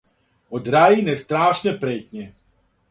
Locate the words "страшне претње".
1.21-2.29